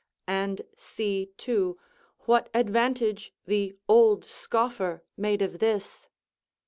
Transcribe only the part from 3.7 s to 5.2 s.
old scoffer